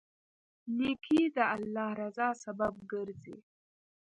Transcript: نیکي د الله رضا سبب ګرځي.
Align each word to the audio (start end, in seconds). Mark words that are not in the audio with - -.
نیکي 0.77 1.21
د 1.35 1.37
الله 1.55 1.89
رضا 2.01 2.29
سبب 2.43 2.73
ګرځي. 2.91 3.37